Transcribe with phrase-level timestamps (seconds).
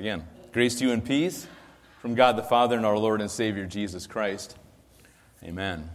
[0.00, 1.46] Again, grace to you and peace
[2.00, 4.56] from God the Father and our Lord and Savior Jesus Christ.
[5.44, 5.90] Amen.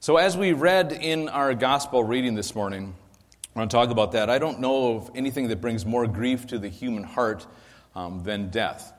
[0.00, 2.94] So, as we read in our gospel reading this morning,
[3.56, 4.28] I want to talk about that.
[4.28, 7.46] I don't know of anything that brings more grief to the human heart
[7.94, 8.92] um, than death.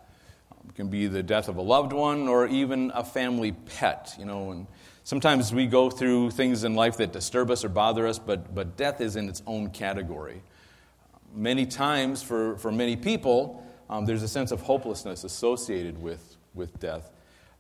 [0.52, 4.16] Um, it can be the death of a loved one or even a family pet,
[4.18, 4.50] you know.
[4.50, 4.66] And
[5.04, 8.78] sometimes we go through things in life that disturb us or bother us, but, but
[8.78, 10.42] death is in its own category.
[11.36, 16.80] Many times, for, for many people, um, there's a sense of hopelessness associated with, with
[16.80, 17.12] death,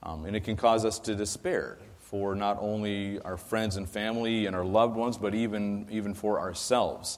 [0.02, 4.46] um, and it can cause us to despair for not only our friends and family
[4.46, 7.18] and our loved ones, but even, even for ourselves.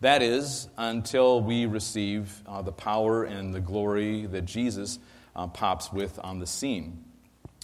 [0.00, 4.98] That is, until we receive uh, the power and the glory that Jesus
[5.34, 7.04] uh, pops with on the scene.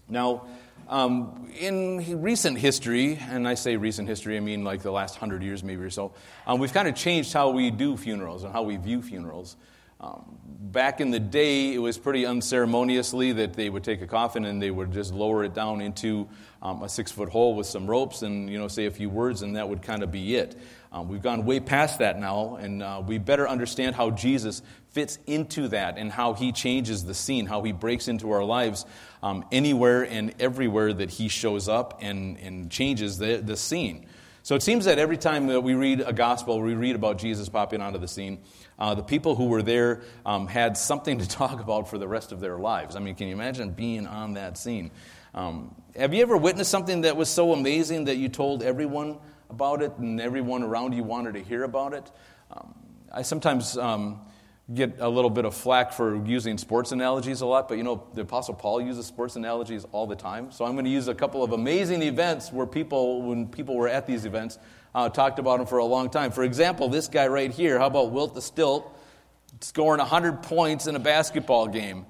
[0.09, 0.47] Now,
[0.89, 5.43] um, in recent history, and I say recent history, I mean like the last hundred
[5.43, 6.13] years maybe or so,
[6.47, 9.57] um, we've kind of changed how we do funerals and how we view funerals.
[10.05, 14.45] Um, back in the day, it was pretty unceremoniously that they would take a coffin
[14.45, 16.29] and they would just lower it down into
[16.61, 19.41] um, a six foot hole with some ropes and you know say a few words,
[19.41, 20.59] and that would kind of be it.
[20.93, 24.61] Um, we've gone way past that now, and uh, we better understand how Jesus
[24.91, 28.85] fits into that and how he changes the scene, how he breaks into our lives
[29.23, 34.07] um, anywhere and everywhere that he shows up and, and changes the, the scene.
[34.45, 37.49] So it seems that every time that we read a gospel, we read about Jesus
[37.49, 38.41] popping onto the scene,
[38.79, 42.31] uh, the people who were there um, had something to talk about for the rest
[42.31, 42.95] of their lives.
[42.95, 44.91] I mean, can you imagine being on that scene?
[45.33, 49.17] Um, have you ever witnessed something that was so amazing that you told everyone
[49.49, 52.11] about it and everyone around you wanted to hear about it?
[52.51, 52.75] Um,
[53.11, 54.21] I sometimes um,
[54.73, 58.07] get a little bit of flack for using sports analogies a lot, but you know,
[58.15, 60.51] the Apostle Paul uses sports analogies all the time.
[60.53, 63.89] So I'm going to use a couple of amazing events where people, when people were
[63.89, 64.59] at these events,
[64.95, 66.31] uh, talked about them for a long time.
[66.31, 68.91] For example, this guy right here, how about Wilt the Stilt
[69.61, 72.07] scoring 100 points in a basketball game?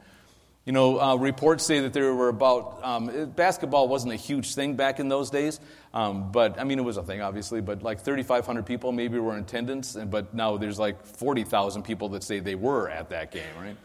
[0.64, 4.77] You know, uh, reports say that there were about, um, basketball wasn't a huge thing
[4.77, 5.61] back in those days,
[5.92, 9.35] um, but I mean, it was a thing, obviously, but like 3,500 people maybe were
[9.35, 13.30] in attendance, and, but now there's like 40,000 people that say they were at that
[13.30, 13.77] game, right?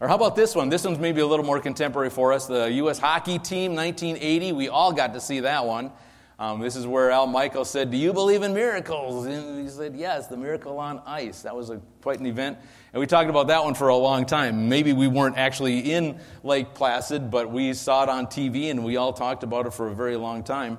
[0.00, 0.68] Or how about this one?
[0.68, 2.46] This one's maybe a little more contemporary for us.
[2.46, 2.98] The U.S.
[2.98, 4.52] hockey team, 1980.
[4.52, 5.92] We all got to see that one.
[6.40, 9.26] Um, this is where Al Michaels said, Do you believe in miracles?
[9.26, 11.42] And he said, Yes, the miracle on ice.
[11.42, 12.56] That was a, quite an event.
[12.94, 14.70] And we talked about that one for a long time.
[14.70, 18.96] Maybe we weren't actually in Lake Placid, but we saw it on TV and we
[18.96, 20.78] all talked about it for a very long time.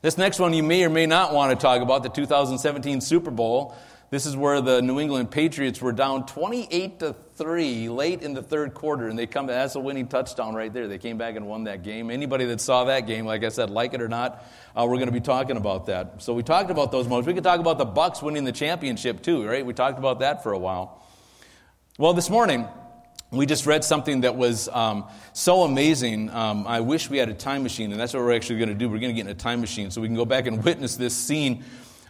[0.00, 3.30] This next one you may or may not want to talk about the 2017 Super
[3.30, 3.76] Bowl.
[4.14, 8.44] This is where the New England Patriots were down 28 to 3 late in the
[8.44, 10.86] third quarter, and they come that's a winning touchdown right there.
[10.86, 12.12] They came back and won that game.
[12.12, 15.08] Anybody that saw that game, like I said, like it or not, uh, we're going
[15.08, 16.22] to be talking about that.
[16.22, 17.26] So we talked about those moments.
[17.26, 19.66] We could talk about the Bucks winning the championship too, right?
[19.66, 21.04] We talked about that for a while.
[21.98, 22.68] Well, this morning
[23.32, 26.30] we just read something that was um, so amazing.
[26.30, 28.76] Um, I wish we had a time machine, and that's what we're actually going to
[28.76, 28.88] do.
[28.88, 30.94] We're going to get in a time machine so we can go back and witness
[30.94, 31.64] this scene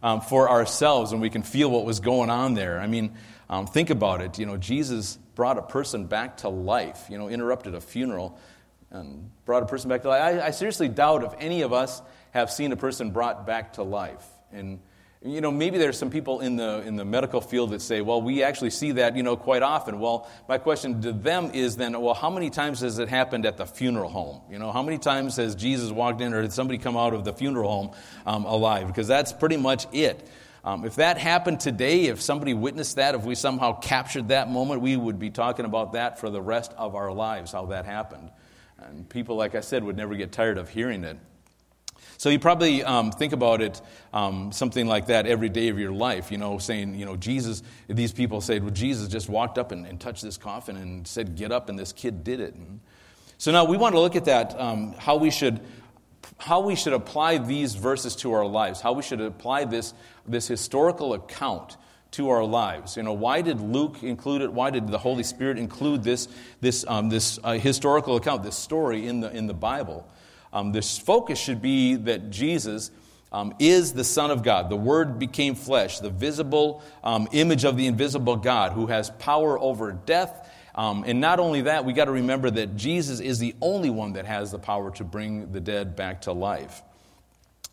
[0.04, 2.78] um, for ourselves and we can feel what was going on there.
[2.78, 3.14] I mean,
[3.48, 4.38] um, think about it.
[4.38, 8.38] You know, Jesus brought a person back to life, you know, interrupted a funeral
[8.90, 10.20] and brought a person back to life.
[10.22, 13.82] I, I seriously doubt if any of us have seen a person brought back to
[13.82, 14.24] life.
[14.52, 14.78] And
[15.24, 18.20] you know, maybe there's some people in the, in the medical field that say, well,
[18.20, 19.98] we actually see that, you know, quite often.
[19.98, 23.56] Well, my question to them is then, well, how many times has it happened at
[23.56, 24.42] the funeral home?
[24.50, 27.24] You know, how many times has Jesus walked in or did somebody come out of
[27.24, 27.90] the funeral home
[28.26, 28.86] um, alive?
[28.86, 30.28] Because that's pretty much it.
[30.62, 34.82] Um, if that happened today, if somebody witnessed that, if we somehow captured that moment,
[34.82, 38.30] we would be talking about that for the rest of our lives, how that happened.
[38.78, 41.16] And people, like I said, would never get tired of hearing it.
[42.16, 43.80] So you probably um, think about it,
[44.12, 47.62] um, something like that every day of your life, you know, saying, you know, Jesus,
[47.88, 51.36] these people said, well, Jesus just walked up and, and touched this coffin and said,
[51.36, 52.54] get up, and this kid did it.
[52.54, 52.80] And
[53.38, 55.60] so now we want to look at that, um, how we should
[56.38, 59.94] how we should apply these verses to our lives, how we should apply this,
[60.26, 61.76] this historical account
[62.12, 62.96] to our lives.
[62.96, 64.52] You know, why did Luke include it?
[64.52, 66.28] Why did the Holy Spirit include this,
[66.60, 70.08] this, um, this uh, historical account, this story in the, in the Bible?
[70.54, 72.90] Um, this focus should be that Jesus
[73.32, 74.70] um, is the Son of God.
[74.70, 79.58] The Word became flesh, the visible um, image of the invisible God who has power
[79.58, 80.48] over death.
[80.76, 84.14] Um, and not only that, we got to remember that Jesus is the only one
[84.14, 86.82] that has the power to bring the dead back to life.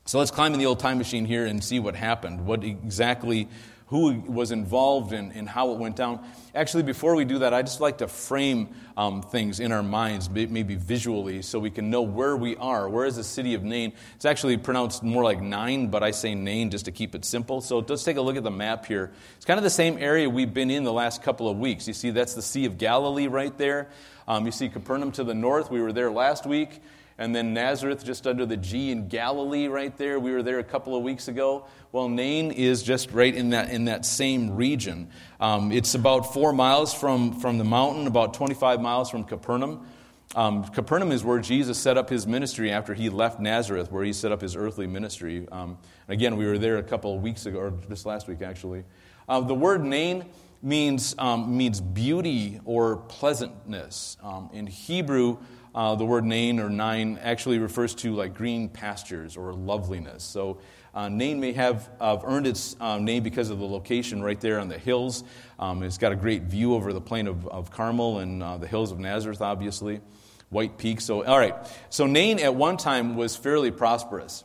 [0.05, 2.45] So let's climb in the old time machine here and see what happened.
[2.45, 3.47] What exactly
[3.91, 6.25] who was involved in, in how it went down.
[6.55, 10.29] Actually, before we do that, I just like to frame um, things in our minds,
[10.29, 12.87] maybe visually, so we can know where we are.
[12.87, 13.91] Where is the city of Nain?
[14.15, 17.59] It's actually pronounced more like Nine, but I say Nain just to keep it simple.
[17.59, 19.11] So let's take a look at the map here.
[19.35, 21.85] It's kind of the same area we've been in the last couple of weeks.
[21.85, 23.89] You see, that's the Sea of Galilee right there.
[24.25, 25.69] Um, you see Capernaum to the north.
[25.69, 26.79] We were there last week.
[27.17, 30.19] And then Nazareth, just under the G in Galilee, right there.
[30.19, 31.65] We were there a couple of weeks ago.
[31.91, 35.09] Well, Nain is just right in that, in that same region.
[35.39, 39.85] Um, it's about four miles from, from the mountain, about 25 miles from Capernaum.
[40.33, 44.13] Um, Capernaum is where Jesus set up his ministry after he left Nazareth, where he
[44.13, 45.45] set up his earthly ministry.
[45.51, 45.77] Um,
[46.07, 48.85] again, we were there a couple of weeks ago, or just last week, actually.
[49.27, 50.25] Uh, the word Nain
[50.61, 54.17] means, um, means beauty or pleasantness.
[54.23, 55.37] Um, in Hebrew,
[55.73, 60.23] uh, the word Nain or Nine actually refers to like green pastures or loveliness.
[60.23, 60.59] So
[60.93, 64.59] uh, Nain may have uh, earned its uh, name because of the location right there
[64.59, 65.23] on the hills.
[65.57, 68.67] Um, it's got a great view over the plain of, of Carmel and uh, the
[68.67, 70.01] hills of Nazareth, obviously.
[70.49, 70.99] White Peak.
[70.99, 71.55] So, all right.
[71.89, 74.43] So Nain at one time was fairly prosperous.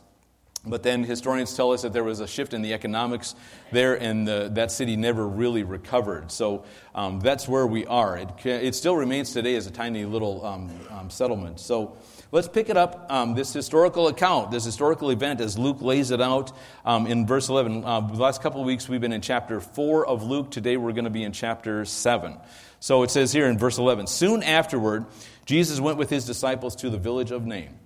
[0.69, 3.35] But then historians tell us that there was a shift in the economics
[3.71, 6.31] there, and the, that city never really recovered.
[6.31, 8.17] So um, that's where we are.
[8.17, 11.59] It, it, still remains today as a tiny little um, um, settlement.
[11.59, 11.97] So
[12.31, 16.21] let's pick it up, um, this historical account, this historical event, as Luke lays it
[16.21, 16.51] out
[16.85, 17.83] um, in verse 11.
[17.83, 20.51] Uh, the last couple of weeks we've been in chapter 4 of Luke.
[20.51, 22.37] Today we're going to be in chapter 7.
[22.79, 25.05] So it says here in verse 11 Soon afterward,
[25.45, 27.77] Jesus went with his disciples to the village of Nain.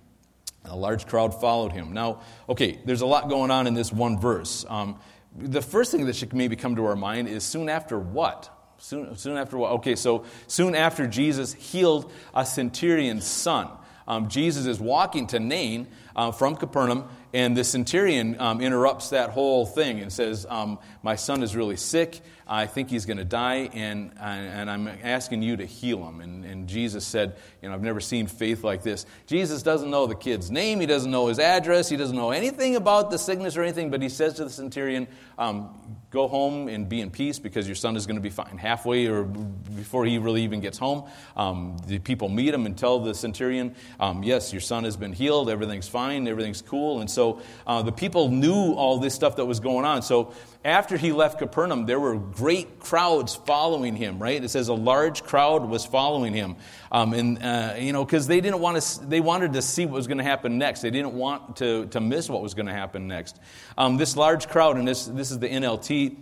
[0.64, 1.92] A large crowd followed him.
[1.92, 4.64] Now, okay, there's a lot going on in this one verse.
[4.68, 4.98] Um,
[5.36, 8.50] the first thing that should maybe come to our mind is soon after what?
[8.78, 9.72] Soon, soon after what?
[9.72, 13.68] Okay, so soon after Jesus healed a centurion's son.
[14.06, 19.30] Um, Jesus is walking to Nain uh, from Capernaum, and the centurion um, interrupts that
[19.30, 22.20] whole thing and says, um, My son is really sick.
[22.46, 26.20] I think he's going to die, and, and I'm asking you to heal him.
[26.20, 29.06] And, and Jesus said, You know, I've never seen faith like this.
[29.26, 32.76] Jesus doesn't know the kid's name, he doesn't know his address, he doesn't know anything
[32.76, 35.08] about the sickness or anything, but he says to the centurion,
[35.38, 38.58] um, Go home and be in peace because your son is going to be fine.
[38.58, 41.08] Halfway or before he really even gets home,
[41.38, 45.14] um, the people meet him and tell the centurion, um, Yes, your son has been
[45.14, 47.00] healed, everything's fine, everything's cool.
[47.00, 47.21] And so
[47.66, 50.02] uh, the people knew all this stuff that was going on.
[50.02, 50.32] So
[50.64, 54.42] after he left Capernaum, there were great crowds following him, right?
[54.42, 56.56] It says a large crowd was following him.
[56.90, 59.94] Um, and, uh, you know, because they didn't want to, they wanted to see what
[59.94, 60.82] was going to happen next.
[60.82, 63.40] They didn't want to, to miss what was going to happen next.
[63.76, 66.16] Um, this large crowd, and this, this is the NLT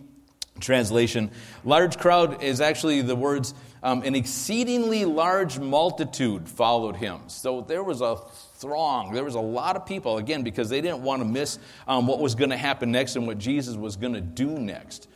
[0.60, 1.30] translation,
[1.64, 7.20] large crowd is actually the words, um, an exceedingly large multitude followed him.
[7.26, 8.16] So there was a
[8.60, 9.12] throng.
[9.12, 11.58] There was a lot of people, again, because they didn't want to miss
[11.88, 15.08] um, what was going to happen next and what Jesus was going to do next.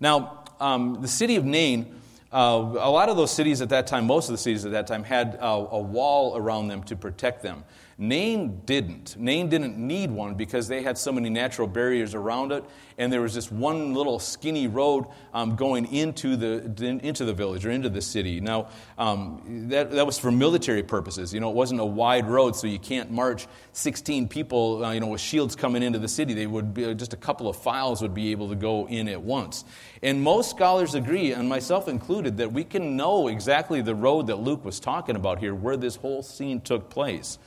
[0.00, 1.94] Now, um, the city of Nain,
[2.32, 4.86] uh, a lot of those cities at that time, most of the cities at that
[4.86, 7.64] time, had a, a wall around them to protect them.
[7.98, 9.16] Nain didn't.
[9.16, 12.62] Nain didn't need one because they had so many natural barriers around it,
[12.98, 16.58] and there was just one little skinny road um, going into the,
[17.02, 18.38] into the village or into the city.
[18.38, 21.32] Now, um, that, that was for military purposes.
[21.32, 25.00] You know, it wasn't a wide road, so you can't march 16 people, uh, you
[25.00, 26.34] know, with shields coming into the city.
[26.34, 29.22] They would be, just a couple of files would be able to go in at
[29.22, 29.64] once.
[30.02, 34.36] And most scholars agree, and myself included, that we can know exactly the road that
[34.36, 37.38] Luke was talking about here, where this whole scene took place.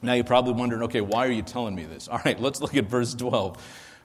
[0.00, 2.08] Now you're probably wondering, okay, why are you telling me this?
[2.12, 3.56] All right, let's look at verse 12.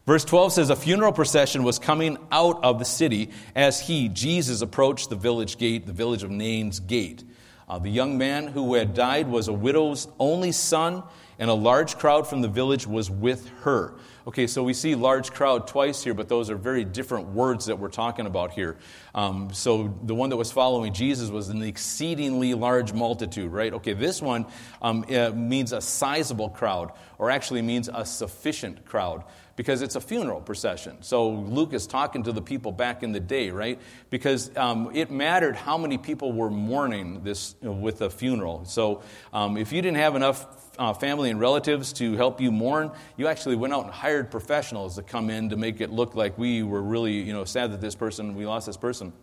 [0.06, 4.62] Verse 12 says, A funeral procession was coming out of the city as he, Jesus,
[4.62, 7.24] approached the village gate, the village of Nain's gate.
[7.70, 11.04] Uh, the young man who had died was a widow's only son,
[11.40, 13.96] and a large crowd from the village was with her.
[14.26, 17.78] Okay, so we see large crowd twice here, but those are very different words that
[17.78, 18.78] we're talking about here.
[19.14, 23.74] Um, so the one that was following Jesus was an exceedingly large multitude, right?
[23.74, 24.46] Okay, this one
[24.82, 25.04] um,
[25.50, 29.26] means a sizable crowd, or actually means a sufficient crowd
[29.58, 30.98] because it's a funeral procession.
[31.02, 33.78] So Luke is talking to the people back in the day, right?
[34.10, 38.64] Because um, it mattered how many people were mourning this you know, with a funeral.
[38.64, 39.04] So
[39.34, 43.28] um, if you didn't have enough uh, family and relatives to help you mourn, you
[43.28, 46.64] actually went out and hired professionals to come in to make it look like we
[46.64, 49.14] were really, you know, sad that this person, we lost this person.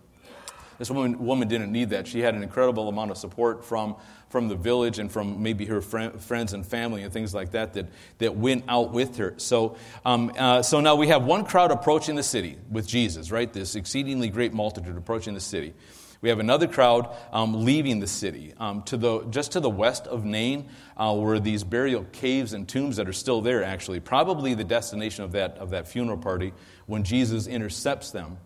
[0.78, 2.06] This woman, woman didn't need that.
[2.06, 3.96] She had an incredible amount of support from,
[4.30, 7.88] from the village and from maybe her friends and family and things like that that,
[8.16, 9.34] that went out with her.
[9.36, 9.76] So,
[10.06, 13.52] um, uh, so now we have one crowd approaching the city with Jesus, right?
[13.52, 15.74] This exceedingly great multitude approaching the city.
[16.22, 18.52] We have another crowd um, leaving the city.
[18.58, 22.68] Um, to the, just to the west of Nain uh, were these burial caves and
[22.68, 24.00] tombs that are still there, actually.
[24.00, 26.52] Probably the destination of that, of that funeral party
[26.86, 28.36] when Jesus intercepts them.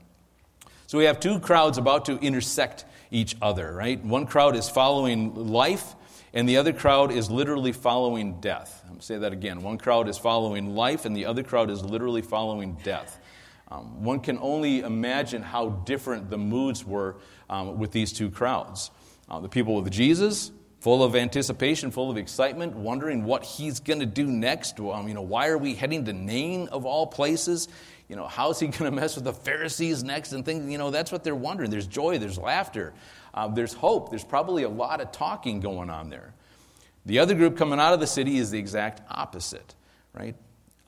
[0.87, 4.03] So we have two crowds about to intersect each other, right?
[4.05, 5.97] One crowd is following life,
[6.33, 8.85] and the other crowd is literally following death.
[8.89, 9.63] I'm say that again.
[9.63, 13.19] One crowd is following life, and the other crowd is literally following death.
[13.69, 17.17] Um, one can only imagine how different the moods were
[17.49, 18.91] um, with these two crowds.
[19.29, 24.01] Uh, the people with Jesus, full of anticipation, full of excitement, wondering what he's going
[24.01, 24.79] to do next.
[24.79, 27.69] Um, you know, why are we heading to Nain of all places?
[28.09, 30.33] You know, how's he going to mess with the Pharisees next?
[30.33, 31.71] And things, you know, that's what they're wondering.
[31.71, 32.93] There's joy, there's laughter,
[33.33, 34.11] uh, there's hope.
[34.11, 36.35] There's probably a lot of talking going on there.
[37.07, 39.75] The other group coming out of the city is the exact opposite,
[40.13, 40.37] right?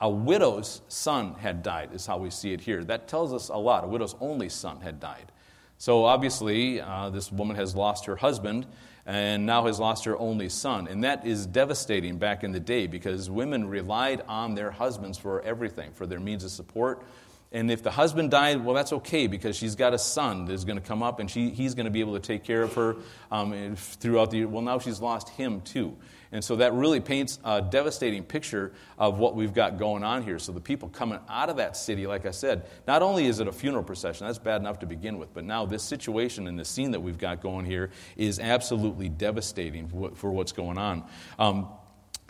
[0.00, 2.84] A widow's son had died, is how we see it here.
[2.84, 3.84] That tells us a lot.
[3.84, 5.32] A widow's only son had died.
[5.78, 8.66] So obviously, uh, this woman has lost her husband
[9.04, 10.88] and now has lost her only son.
[10.88, 15.42] And that is devastating back in the day because women relied on their husbands for
[15.42, 17.04] everything, for their means of support.
[17.52, 20.78] And if the husband died, well, that's okay because she's got a son that's going
[20.78, 22.96] to come up and she, he's going to be able to take care of her
[23.30, 24.48] um, throughout the year.
[24.48, 25.96] Well, now she's lost him too.
[26.32, 30.38] And so that really paints a devastating picture of what we've got going on here.
[30.38, 33.48] So the people coming out of that city, like I said, not only is it
[33.48, 36.64] a funeral procession, that's bad enough to begin with, but now this situation and the
[36.64, 41.04] scene that we've got going here is absolutely devastating for what's going on.
[41.38, 41.68] Um,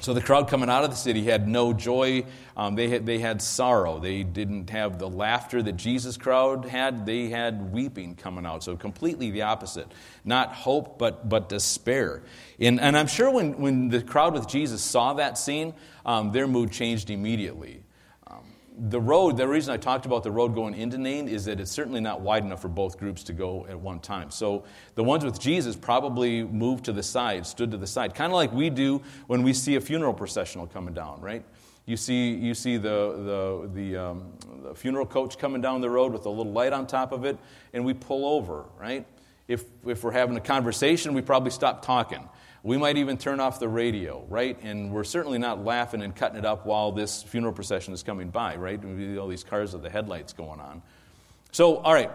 [0.00, 2.26] so the crowd coming out of the city had no joy.
[2.54, 3.98] Um, they, had, they had sorrow.
[3.98, 7.06] They didn't have the laughter that Jesus' crowd had.
[7.06, 8.62] They had weeping coming out.
[8.62, 9.90] So completely the opposite.
[10.22, 12.22] Not hope, but, but despair.
[12.60, 15.72] And, and I'm sure when, when the crowd with Jesus saw that scene,
[16.04, 17.82] um, their mood changed immediately
[18.78, 21.70] the road, the reason I talked about the road going into Nain is that it's
[21.70, 24.30] certainly not wide enough for both groups to go at one time.
[24.30, 24.64] So
[24.94, 28.36] the ones with Jesus probably moved to the side, stood to the side, kind of
[28.36, 31.42] like we do when we see a funeral processional coming down, right?
[31.86, 36.12] You see, you see the, the, the, um, the funeral coach coming down the road
[36.12, 37.38] with a little light on top of it,
[37.72, 39.06] and we pull over, right?
[39.48, 42.28] If, if we're having a conversation, we probably stop talking.
[42.66, 44.60] We might even turn off the radio, right?
[44.60, 48.30] And we're certainly not laughing and cutting it up while this funeral procession is coming
[48.30, 48.84] by, right?
[49.16, 50.82] All these cars with the headlights going on.
[51.52, 52.10] So, all right,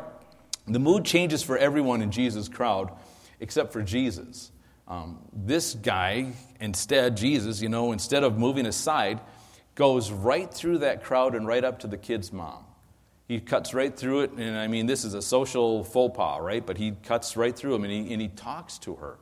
[0.67, 2.91] the mood changes for everyone in Jesus' crowd
[3.39, 4.51] except for Jesus.
[4.89, 9.21] Um, this guy, instead, Jesus, you know, instead of moving aside,
[9.75, 12.65] goes right through that crowd and right up to the kid's mom.
[13.25, 16.65] He cuts right through it, and I mean, this is a social faux pas, right?
[16.65, 19.17] But he cuts right through him and he, and he talks to her.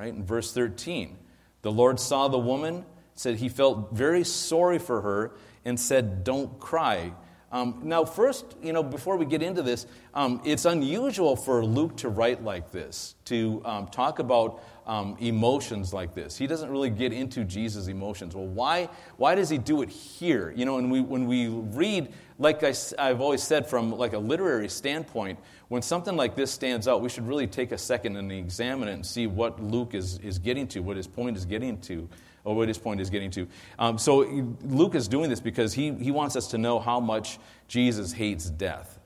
[0.00, 0.14] Right?
[0.14, 1.18] In verse 13,
[1.60, 6.58] the Lord saw the woman, said he felt very sorry for her, and said, Don't
[6.58, 7.12] cry.
[7.52, 11.96] Um, now, first, you know, before we get into this, um, it's unusual for Luke
[11.98, 16.36] to write like this, to um, talk about um, emotions like this.
[16.36, 18.34] He doesn't really get into Jesus' emotions.
[18.34, 20.52] Well, why, why does he do it here?
[20.56, 24.18] You know, and we, when we read, like I, I've always said, from like a
[24.18, 25.38] literary standpoint,
[25.68, 28.92] when something like this stands out, we should really take a second and examine it
[28.94, 32.08] and see what Luke is, is getting to, what his point is getting to,
[32.44, 33.48] or what his point is getting to.
[33.78, 34.20] Um, so
[34.62, 38.48] Luke is doing this because he, he wants us to know how much Jesus hates
[38.48, 38.98] death.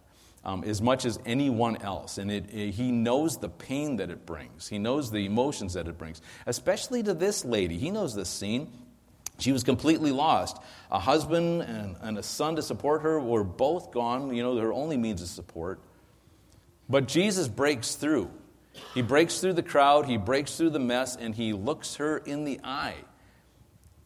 [0.47, 2.19] Um, as much as anyone else.
[2.19, 4.69] And it, it, he knows the pain that it brings.
[4.69, 7.79] He knows the emotions that it brings, especially to this lady.
[7.79, 8.71] He knows this scene.
[9.39, 10.59] She was completely lost.
[10.91, 14.71] A husband and, and a son to support her were both gone, you know, their
[14.71, 15.81] only means of support.
[16.91, 18.31] But Jesus breaks through.
[18.93, 22.45] He breaks through the crowd, he breaks through the mess, and he looks her in
[22.45, 22.97] the eye.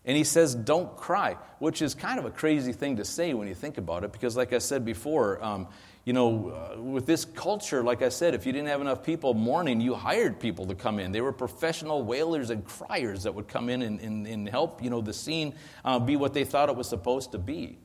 [0.08, 3.46] And he says, Don't cry, which is kind of a crazy thing to say when
[3.46, 5.68] you think about it, because, like I said before, um,
[6.06, 9.34] you know, uh, with this culture, like I said, if you didn't have enough people
[9.34, 11.12] mourning, you hired people to come in.
[11.12, 14.88] They were professional wailers and criers that would come in and, and, and help, you
[14.88, 17.76] know, the scene uh, be what they thought it was supposed to be.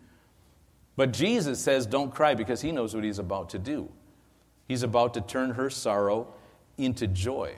[0.95, 3.91] But Jesus says, Don't cry, because he knows what he's about to do.
[4.69, 6.33] He's about to turn her sorrow
[6.77, 7.57] into joy.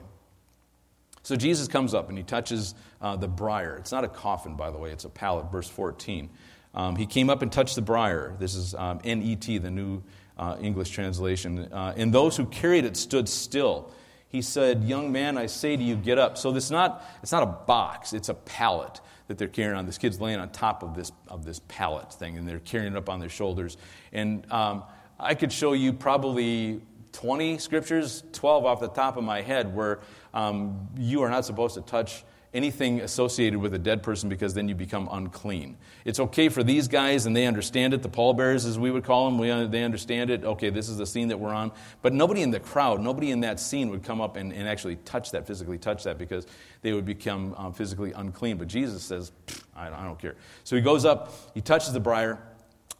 [1.25, 2.75] So Jesus comes up and he touches
[3.05, 3.75] uh, the briar.
[3.75, 6.27] It's not a coffin, by the way, it's a pallet, verse 14.
[6.73, 8.35] Um, he came up and touched the briar.
[8.39, 10.01] This is um, NET, the New
[10.39, 11.71] uh, English translation.
[11.71, 13.91] Uh, and those who carried it stood still.
[14.27, 16.35] He said, Young man, I say to you, get up.
[16.35, 19.85] So this not, it's not a box, it's a pallet that they're carrying on.
[19.85, 22.97] This kid's laying on top of this, of this pallet thing, and they're carrying it
[22.97, 23.77] up on their shoulders.
[24.13, 24.83] And um,
[25.19, 26.81] I could show you probably
[27.11, 29.99] 20 scriptures, 12 off the top of my head, where
[30.33, 32.23] um, you are not supposed to touch
[32.55, 35.77] anything associated with a dead person because then you become unclean.
[36.05, 38.01] It's okay for these guys, and they understand it.
[38.01, 40.43] The pallbearers, as we would call them, we, they understand it.
[40.43, 41.71] Okay, this is the scene that we're on.
[42.01, 44.95] But nobody in the crowd, nobody in that scene would come up and, and actually
[44.97, 46.47] touch that, physically touch that, because
[46.81, 48.57] they would become um, physically unclean.
[48.57, 49.31] But Jesus says,
[49.75, 50.35] I don't, I don't care.
[50.63, 52.41] So he goes up, he touches the briar.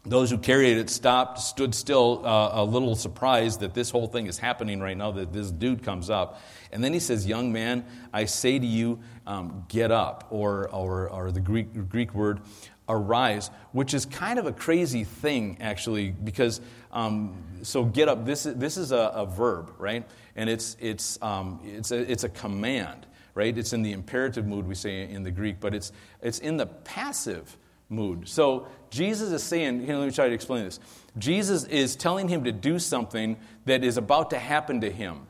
[0.06, 4.28] Those who carried it stopped, stood still, uh, a little surprised that this whole thing
[4.28, 6.40] is happening right now, that this dude comes up.
[6.72, 11.10] And then he says, Young man, I say to you, um, get up, or, or,
[11.10, 12.42] or the Greek, Greek word,
[12.88, 18.46] arise, which is kind of a crazy thing, actually, because um, so get up, this
[18.46, 20.08] is, this is a, a verb, right?
[20.36, 23.58] And it's, it's, um, it's, a, it's a command, right?
[23.58, 26.68] It's in the imperative mood, we say in the Greek, but it's, it's in the
[26.68, 27.58] passive
[27.89, 28.27] mood.
[28.27, 30.80] So Jesus is saying, here, let me try to explain this.
[31.18, 35.27] Jesus is telling him to do something that is about to happen to him.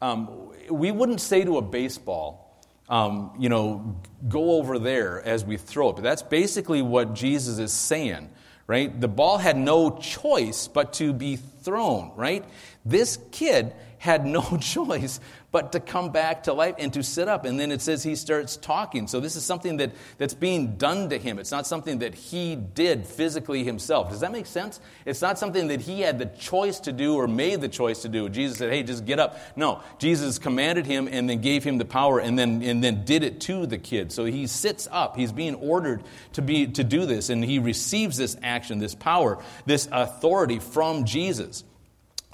[0.00, 5.56] Um, we wouldn't say to a baseball, um, you know, go over there as we
[5.56, 5.96] throw it.
[5.96, 8.30] But that's basically what Jesus is saying,
[8.66, 9.00] right?
[9.00, 12.44] The ball had no choice but to be thrown, right?
[12.84, 15.20] This kid had no choice
[15.56, 17.46] but to come back to life and to sit up.
[17.46, 19.06] And then it says he starts talking.
[19.06, 21.38] So this is something that, that's being done to him.
[21.38, 24.10] It's not something that he did physically himself.
[24.10, 24.80] Does that make sense?
[25.06, 28.08] It's not something that he had the choice to do or made the choice to
[28.10, 28.28] do.
[28.28, 29.38] Jesus said, hey, just get up.
[29.56, 33.22] No, Jesus commanded him and then gave him the power and then, and then did
[33.22, 34.12] it to the kid.
[34.12, 35.16] So he sits up.
[35.16, 36.02] He's being ordered
[36.34, 37.30] to, be, to do this.
[37.30, 41.64] And he receives this action, this power, this authority from Jesus.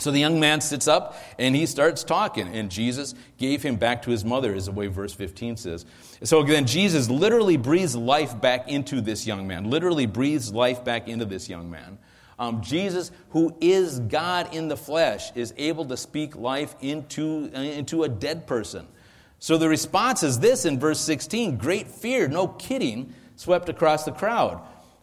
[0.02, 4.02] So the young man sits up and he starts talking, and Jesus gave him back
[4.02, 5.86] to his mother, is the way verse 15 says.
[6.24, 11.08] So then Jesus literally breathes life back into this young man, literally breathes life back
[11.08, 11.98] into this young man.
[12.38, 18.02] Um, Jesus, who is God in the flesh, is able to speak life into, into
[18.02, 18.88] a dead person.
[19.38, 24.12] So the response is this in verse 16 great fear, no kidding, swept across the
[24.12, 24.62] crowd.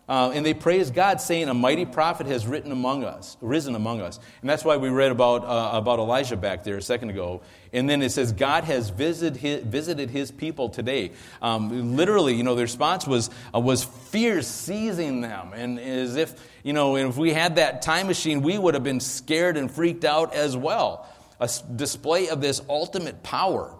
[0.09, 4.01] Uh, and they praise God, saying, A mighty prophet has written among us, risen among
[4.01, 4.19] us.
[4.41, 7.41] And that's why we read about, uh, about Elijah back there a second ago.
[7.71, 11.11] And then it says, God has visited his, visited his people today.
[11.43, 15.53] Um, literally, you know, the response was, uh, was fear seizing them.
[15.53, 19.01] And as if, you know, if we had that time machine, we would have been
[19.01, 21.07] scared and freaked out as well.
[21.39, 23.78] A display of this ultimate power.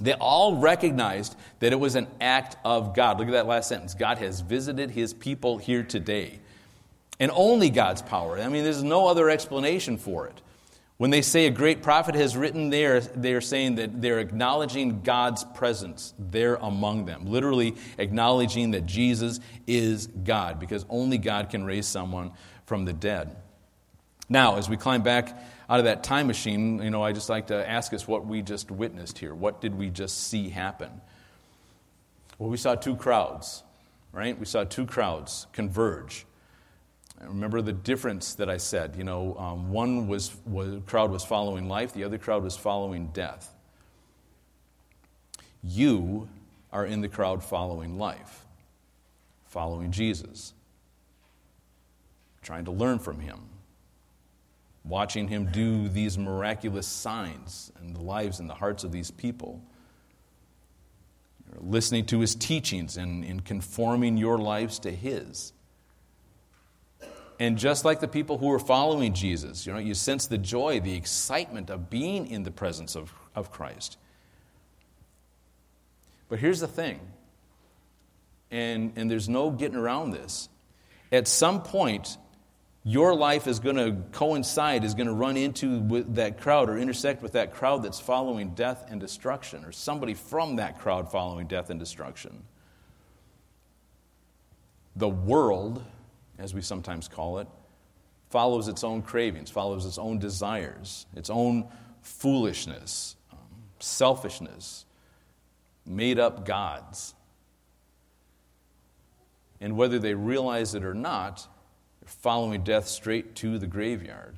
[0.00, 3.18] They all recognized that it was an act of God.
[3.18, 3.94] Look at that last sentence.
[3.94, 6.38] God has visited his people here today.
[7.20, 8.38] And only God's power.
[8.38, 10.40] I mean, there's no other explanation for it.
[10.98, 15.44] When they say a great prophet has written there, they're saying that they're acknowledging God's
[15.44, 17.26] presence there among them.
[17.26, 22.32] Literally acknowledging that Jesus is God, because only God can raise someone
[22.66, 23.36] from the dead.
[24.28, 27.48] Now, as we climb back out of that time machine, you know, I just like
[27.48, 29.34] to ask us what we just witnessed here.
[29.34, 30.90] What did we just see happen?
[32.38, 33.62] Well, we saw two crowds,
[34.12, 34.38] right?
[34.38, 36.24] We saw two crowds converge.
[37.20, 38.94] remember the difference that I said.
[38.96, 43.08] You know, um, one was, was crowd was following life, the other crowd was following
[43.08, 43.52] death.
[45.62, 46.28] You
[46.72, 48.46] are in the crowd following life,
[49.46, 50.54] following Jesus,
[52.40, 53.40] trying to learn from him
[54.88, 59.62] watching him do these miraculous signs in the lives and the hearts of these people.
[61.58, 65.52] Listening to his teachings and, and conforming your lives to his.
[67.40, 70.80] And just like the people who were following Jesus, you know, you sense the joy,
[70.80, 73.96] the excitement of being in the presence of, of Christ.
[76.28, 77.00] But here's the thing,
[78.50, 80.48] and, and there's no getting around this.
[81.10, 82.18] At some point,
[82.88, 87.22] your life is going to coincide, is going to run into that crowd or intersect
[87.22, 91.68] with that crowd that's following death and destruction, or somebody from that crowd following death
[91.68, 92.42] and destruction.
[94.96, 95.84] The world,
[96.38, 97.48] as we sometimes call it,
[98.30, 101.68] follows its own cravings, follows its own desires, its own
[102.00, 103.38] foolishness, um,
[103.80, 104.86] selfishness,
[105.84, 107.14] made up gods.
[109.60, 111.46] And whether they realize it or not,
[112.08, 114.36] following death straight to the graveyard.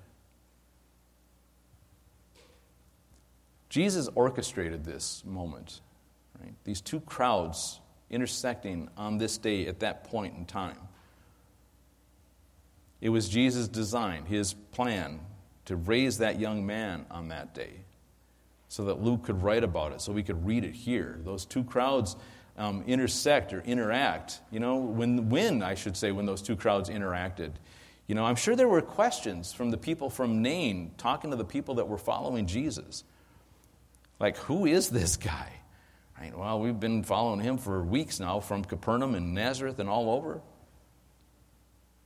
[3.69, 5.81] Jesus orchestrated this moment,
[6.41, 6.53] right?
[6.65, 7.81] These two crowds
[8.11, 10.77] intersecting on this day at that point in time.
[13.01, 15.21] It was Jesus' design, his plan
[15.67, 17.85] to raise that young man on that day
[18.69, 21.21] so that Luke could write about it, so we could read it here.
[21.25, 22.17] Those two crowds
[22.57, 24.41] um, intersect or interact.
[24.51, 27.53] You know, when, when, I should say, when those two crowds interacted.
[28.07, 31.45] You know, I'm sure there were questions from the people from Nain talking to the
[31.45, 33.05] people that were following Jesus.
[34.19, 35.53] Like, who is this guy?
[36.21, 36.37] Right?
[36.37, 40.43] Well, we've been following him for weeks now from Capernaum and Nazareth and all over.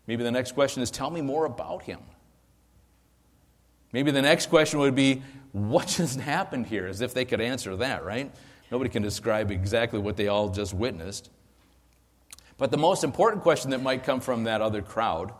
[0.06, 2.00] Maybe the next question is tell me more about him.
[3.92, 6.86] Maybe the next question would be what just happened here?
[6.86, 8.32] As if they could answer that, right?
[8.70, 11.30] Nobody can describe exactly what they all just witnessed.
[12.56, 15.32] But the most important question that might come from that other crowd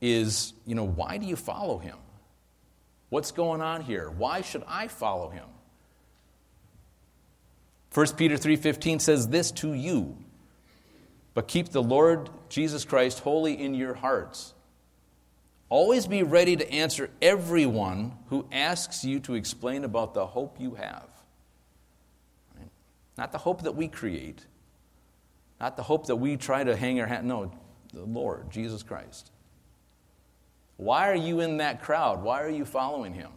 [0.00, 1.96] is, you know, why do you follow him?
[3.08, 4.10] What's going on here?
[4.10, 5.46] Why should I follow him?
[7.92, 10.16] 1 Peter 3:15 says this to you,
[11.34, 14.54] but keep the Lord Jesus Christ holy in your hearts.
[15.68, 20.74] Always be ready to answer everyone who asks you to explain about the hope you
[20.74, 21.08] have.
[23.20, 24.46] Not the hope that we create,
[25.60, 27.22] not the hope that we try to hang our hat.
[27.22, 27.52] No,
[27.92, 29.30] the Lord, Jesus Christ.
[30.78, 32.22] Why are you in that crowd?
[32.22, 33.30] Why are you following him?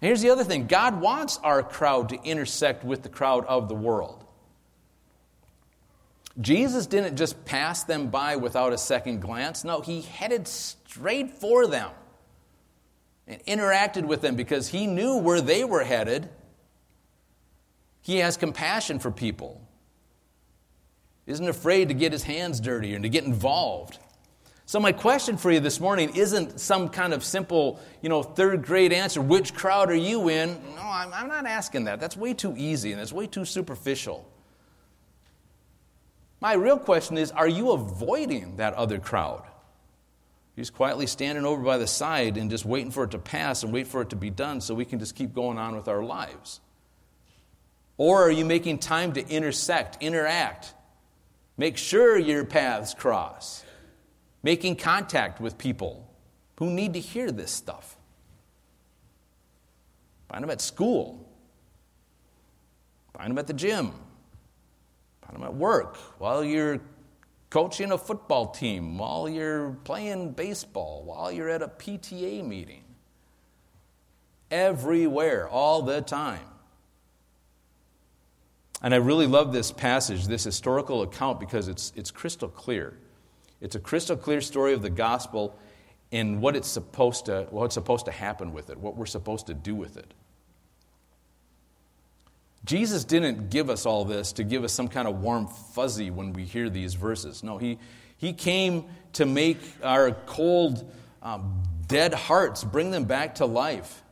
[0.00, 3.74] Here's the other thing God wants our crowd to intersect with the crowd of the
[3.74, 4.24] world.
[6.40, 9.64] Jesus didn't just pass them by without a second glance.
[9.64, 11.90] No, he headed straight for them
[13.26, 16.28] and interacted with them because he knew where they were headed.
[18.02, 19.60] He has compassion for people,
[21.26, 23.98] isn't afraid to get his hands dirty and to get involved.
[24.66, 28.64] So, my question for you this morning isn't some kind of simple, you know, third
[28.64, 30.48] grade answer which crowd are you in?
[30.76, 32.00] No, I'm, I'm not asking that.
[32.00, 34.28] That's way too easy and it's way too superficial.
[36.40, 39.44] My real question is are you avoiding that other crowd?
[40.56, 43.72] He's quietly standing over by the side and just waiting for it to pass and
[43.72, 46.02] wait for it to be done so we can just keep going on with our
[46.02, 46.60] lives.
[48.02, 50.74] Or are you making time to intersect, interact,
[51.56, 53.62] make sure your paths cross?
[54.42, 56.08] making contact with people
[56.58, 57.96] who need to hear this stuff.
[60.28, 61.28] Find them at school,
[63.16, 63.92] find them at the gym,
[65.22, 66.80] find them at work while you're
[67.50, 72.82] coaching a football team, while you're playing baseball, while you're at a PTA meeting.
[74.50, 76.46] Everywhere, all the time.
[78.82, 82.98] And I really love this passage, this historical account, because it's, it's crystal clear.
[83.60, 85.56] It's a crystal clear story of the gospel
[86.10, 89.54] and what it's supposed to, what's supposed to happen with it, what we're supposed to
[89.54, 90.12] do with it.
[92.64, 96.32] Jesus didn't give us all this to give us some kind of warm fuzzy when
[96.32, 97.42] we hear these verses.
[97.42, 97.78] No, he,
[98.18, 100.90] he came to make our cold,
[101.22, 104.02] um, dead hearts, bring them back to life.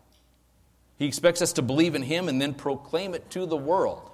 [0.99, 4.10] He expects us to believe in Him and then proclaim it to the world,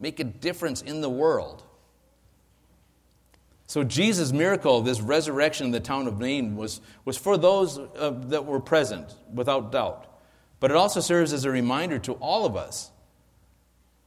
[0.00, 1.62] make a difference in the world.
[3.68, 8.14] So, Jesus' miracle, this resurrection in the town of Nain, was, was for those uh,
[8.26, 10.06] that were present, without doubt.
[10.60, 12.90] But it also serves as a reminder to all of us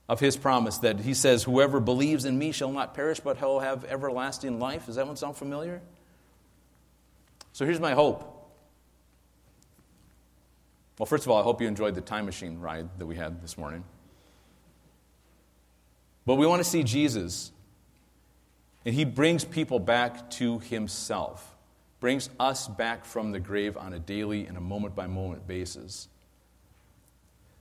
[0.07, 3.59] of his promise that he says, Whoever believes in me shall not perish, but he'll
[3.59, 4.85] have everlasting life.
[4.85, 5.81] Does that one sound familiar?
[7.51, 8.37] So, here's my hope.
[10.97, 13.41] Well, first of all, I hope you enjoyed the time machine ride that we had
[13.41, 13.83] this morning.
[16.29, 17.51] But we want to see Jesus
[18.85, 21.57] and he brings people back to himself,
[21.99, 26.07] brings us back from the grave on a daily and a moment by moment basis.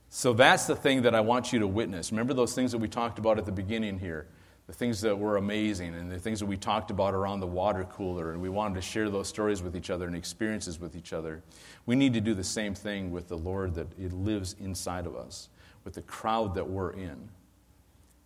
[0.09, 2.11] So that's the thing that I want you to witness.
[2.11, 4.27] Remember those things that we talked about at the beginning here?
[4.67, 7.85] The things that were amazing and the things that we talked about around the water
[7.85, 11.11] cooler, and we wanted to share those stories with each other and experiences with each
[11.11, 11.41] other.
[11.87, 15.15] We need to do the same thing with the Lord that it lives inside of
[15.15, 15.49] us,
[15.83, 17.29] with the crowd that we're in.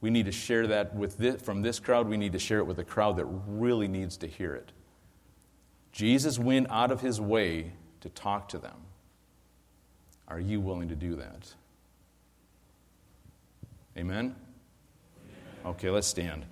[0.03, 2.09] We need to share that with this, from this crowd.
[2.09, 4.73] We need to share it with a crowd that really needs to hear it.
[5.93, 8.75] Jesus went out of his way to talk to them.
[10.27, 11.53] Are you willing to do that?
[13.97, 14.35] Amen?
[14.35, 14.35] Amen.
[15.67, 16.43] Okay, let's stand.